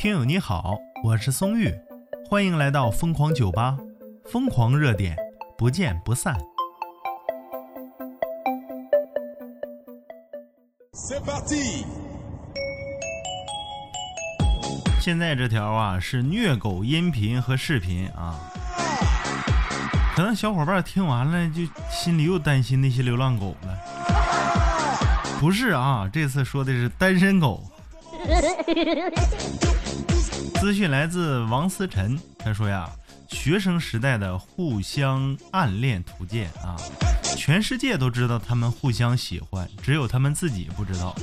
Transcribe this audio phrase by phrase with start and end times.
[0.00, 1.70] 听友你好，我是松玉，
[2.26, 3.76] 欢迎来到疯狂酒吧，
[4.24, 5.14] 疯狂热点，
[5.58, 6.34] 不见不散。
[15.02, 18.40] 现在这条啊是虐狗音频和视频啊，
[20.16, 23.78] 可能小伙伴听完了就心里又担心那些流浪狗了。
[25.38, 27.62] 不是啊，这次说的是单身狗。
[30.60, 32.86] 资讯来自王思晨，他说呀，
[33.30, 36.76] 学生时代的互相暗恋图鉴啊，
[37.34, 41.14] 全世界都知道他们互相喜欢，只有他们自己不知道。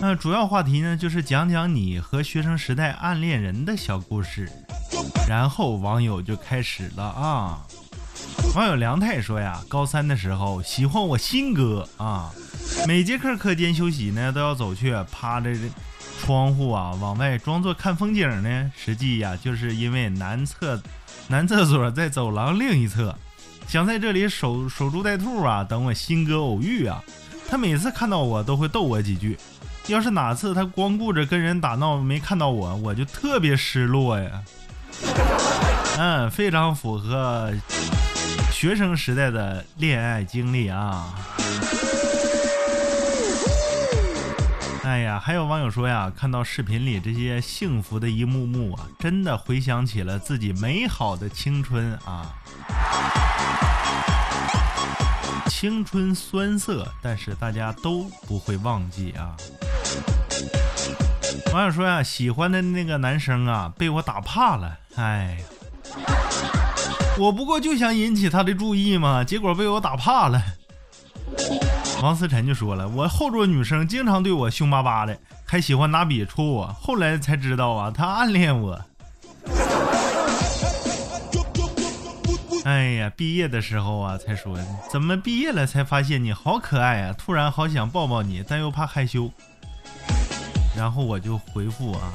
[0.00, 4.48] 那主要话题呢，就是讲讲你和学生时代暗恋人的小故事。
[5.28, 7.66] 然后网友就开始了啊，
[8.54, 12.32] 网友梁太说呀，高三的时候喜欢我新哥啊。
[12.86, 15.54] 每节课课间休息呢，都要走去趴着
[16.20, 18.72] 窗户啊，往外装作看风景呢。
[18.76, 20.80] 实际呀，就是因为男厕
[21.28, 23.16] 男厕所在走廊另一侧，
[23.68, 27.02] 想在这里守守株待兔啊，等我新哥偶遇啊。
[27.48, 29.38] 他每次看到我都会逗我几句，
[29.86, 34.42] 要是哪次他光顾着跟人打闹没看到我，我就特别失落呀。
[35.98, 37.52] 嗯，非常符合
[38.50, 41.14] 学生时代的恋爱经历啊。
[45.24, 52.34] 还有网友说呀，看到视频里这些幸福的一幕幕啊，真的回想起了自己美好的青春啊。
[55.46, 59.36] 青春酸涩，但是大家都不会忘记啊。
[61.52, 64.76] 网友说呀，喜欢的那个男生啊，被我打怕了。
[64.96, 65.38] 哎，
[67.16, 70.42] 我不过就想引起他的注意嘛，结果被我打怕了。
[72.02, 75.16] 王思晨就说了：“我后桌女生经常对我凶巴巴的，
[75.46, 76.66] 还喜欢拿笔戳我。
[76.66, 78.84] 后来才知道啊，她暗恋我。
[82.64, 84.58] 哎呀，毕业的时候啊，才说
[84.90, 87.14] 怎么毕业了才发现你好可爱啊！
[87.16, 89.30] 突然好想抱抱你，但又怕害羞。
[90.76, 92.12] 然后我就回复啊，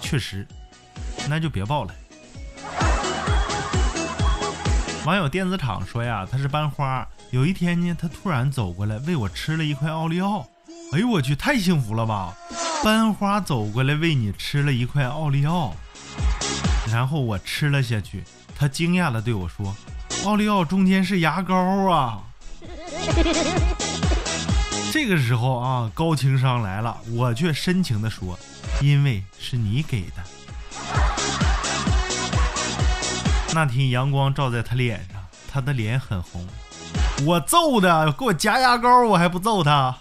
[0.00, 0.48] 确实，
[1.28, 1.94] 那就别抱了。”
[5.06, 7.06] 网友电子厂说呀，他是班花。
[7.30, 10.46] 有一天呢，他突然走过来喂我吃了一块奥利奥。
[10.92, 12.34] 哎呦我去，太幸福了吧！
[12.84, 15.74] 班花走过来喂你吃了一块奥利奥，
[16.92, 18.22] 然后我吃了下去。
[18.56, 19.74] 他惊讶的对我说
[20.26, 21.54] ：“奥利奥中间是牙膏
[21.90, 22.22] 啊！”
[24.92, 28.38] 这个时候啊，高情商来了，我却深情的说
[28.82, 30.22] ：“因为是你给的。”
[33.52, 36.46] 那天阳光照在他脸上，他的脸很红。
[37.26, 39.96] 我揍的，给我夹牙膏，我还不揍他。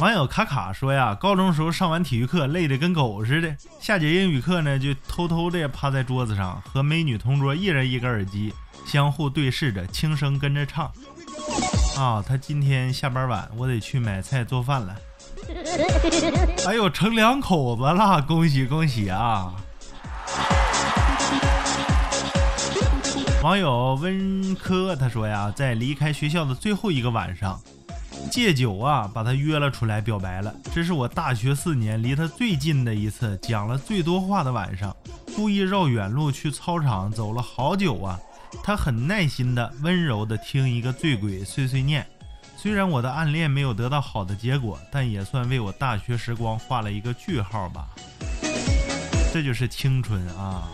[0.00, 8.52] 网友卡卡说呀，高中时候上完体育课累得跟狗似的，下节英语课呢就偷偷的趴在桌子上，和美女同桌一人一个耳机，
[8.86, 10.90] 相互对视着，轻声跟着唱。
[11.96, 14.96] 啊，他今天下班晚，我得去买菜做饭了。
[16.66, 19.54] 哎呦，成两口子了，恭喜恭喜啊！
[23.42, 27.58] 网友温科他说呀，在离开学校的最后一个晚上，
[28.30, 30.54] 戒酒啊把他约了出来表白了。
[30.74, 34.94] 这是我大学四年离他最近的一次，讲了最多话的晚上。
[35.34, 38.20] 故意绕远路去操场走了好久啊，
[38.62, 42.06] 他很耐心的、温柔的听一个醉鬼碎碎念。
[42.56, 47.88] 虽然我的暗恋没有得到好的结果，但也算为我大学时光画了一个句号吧。
[49.32, 50.68] 这就是青春啊！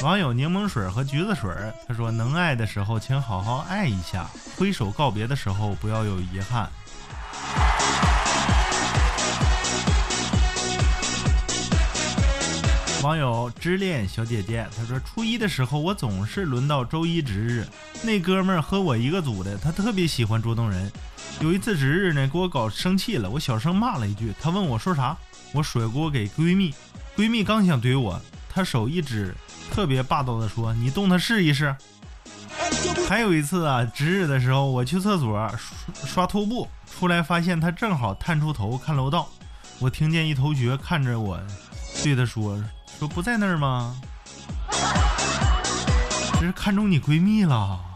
[0.00, 1.50] 网友柠檬水和橘子水，
[1.86, 6.70] 他说：“能爱的时候，请好好爱一下；挥手告别的时候，不要有遗憾。”
[13.02, 17.66] 网友知恋小姐姐，她说：“初一的时候，我总是轮到周一值日，
[18.02, 20.90] 那哥们儿和我一个组的，他特别喜欢捉弄人。
[21.40, 25.16] 有一次值日呢，给我搞生气了，我小声骂了一句，他问我说啥，
[25.52, 26.74] 我甩锅给闺蜜，
[27.16, 29.32] 闺蜜刚想怼我，她手一指。”
[29.70, 31.74] 特别霸道的说：“你动它试一试。”
[33.08, 35.58] 还有一次啊，值日的时候，我去厕所刷
[36.04, 36.66] 刷拖布，
[36.98, 39.28] 出来发现他正好探出头看楼道。
[39.78, 41.40] 我听见一同学看着我，
[42.02, 42.60] 对他说
[42.96, 43.96] ：“说不在那儿吗？
[46.34, 47.80] 这是看中你闺蜜了。”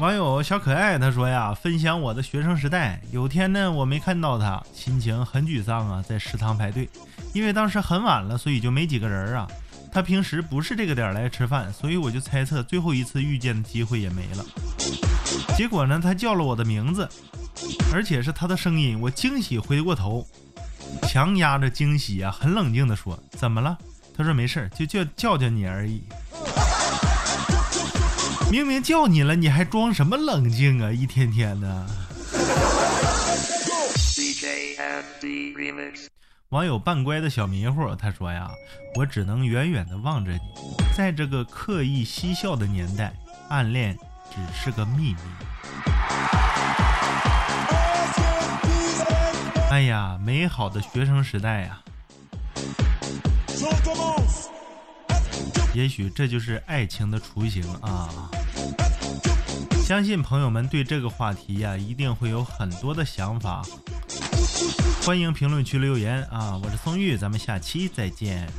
[0.00, 3.00] 网友小可爱他说呀，分享我的学生时代。
[3.10, 6.88] 有天呢，我没看到他，心情很沮丧啊，在食堂排队，
[7.34, 9.46] 因为当时很晚了，所以就没几个人啊。
[9.92, 14.46] 他平时不是这个点来吃饭，所以我就猜测最后一次遇见的机会也没了。
[15.56, 17.08] 结果呢，他叫了我的名字，
[17.92, 20.24] 而且是他的声音，我惊喜回过头，
[21.08, 23.76] 强压着惊喜啊，很冷静的说：“怎么了？”
[24.16, 26.04] 他说：“没事，就叫叫叫你而已。
[28.50, 30.92] ”明明叫你了，你还装什么冷静啊？
[30.92, 31.86] 一天天的。
[36.50, 38.50] 网友半乖的小迷糊，他说呀
[38.98, 40.40] ：“我只能远远的望着你，
[40.96, 43.14] 在这个刻意嬉笑的年代，
[43.48, 43.96] 暗恋
[44.30, 45.20] 只是个秘密。”
[49.70, 51.80] 哎呀，美好的学生时代呀！
[55.72, 58.28] 也许这就是爱情的雏形啊！
[59.84, 63.62] 相信朋友们对这个话题呀，一定会有很多的想法。
[65.04, 66.60] 欢迎评论区留言啊！
[66.60, 68.50] 我是宋玉，咱们下期再见。